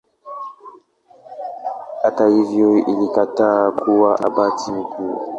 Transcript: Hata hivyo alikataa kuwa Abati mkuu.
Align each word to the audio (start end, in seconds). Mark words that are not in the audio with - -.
Hata 2.01 2.27
hivyo 2.27 2.69
alikataa 2.87 3.71
kuwa 3.71 4.19
Abati 4.25 4.71
mkuu. 4.71 5.21